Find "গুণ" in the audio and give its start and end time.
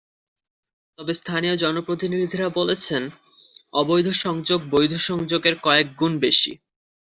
5.97-6.13